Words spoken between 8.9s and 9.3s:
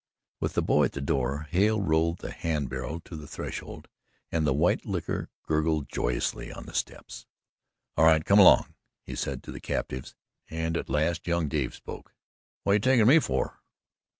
he